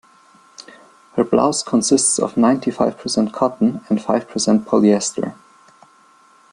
[1.15, 5.35] Her blouse consists of ninety-five percent cotton and five percent polyester.